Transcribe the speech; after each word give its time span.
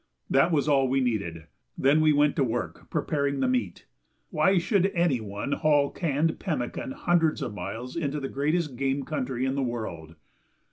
That 0.31 0.51
was 0.51 0.67
all 0.67 0.87
we 0.87 0.99
needed. 0.99 1.45
Then 1.77 2.01
we 2.01 2.11
went 2.11 2.35
to 2.37 2.43
work 2.43 2.89
preparing 2.89 3.39
the 3.39 3.47
meat. 3.47 3.85
Why 4.31 4.57
should 4.57 4.87
any 4.95 5.21
one 5.21 5.51
haul 5.51 5.91
canned 5.91 6.39
pemmican 6.39 6.91
hundreds 6.93 7.43
of 7.43 7.53
miles 7.53 7.95
into 7.95 8.19
the 8.19 8.27
greatest 8.27 8.75
game 8.77 9.03
country 9.05 9.45
in 9.45 9.53
the 9.53 9.61
world? 9.61 10.15